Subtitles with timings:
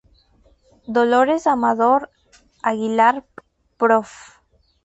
[0.87, 2.09] Dolores Amador
[2.63, 3.23] Aguilar,
[3.77, 4.41] Profr.